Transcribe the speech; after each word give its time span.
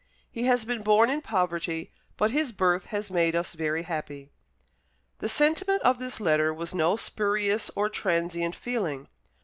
He 0.31 0.45
has 0.45 0.65
been 0.65 0.81
born 0.81 1.11
in 1.11 1.21
poverty, 1.21 1.91
but 2.17 2.31
his 2.31 2.51
birth 2.51 2.85
has 2.87 3.11
made 3.11 3.35
us 3.35 3.53
very 3.53 3.83
happy." 3.83 4.31
The 5.19 5.29
sentiment 5.29 5.83
of 5.83 5.99
this 5.99 6.19
letter 6.19 6.51
was 6.51 6.73
no 6.73 6.95
spurious 6.95 7.69
or 7.75 7.87
transient 7.87 8.55
feeling. 8.55 9.09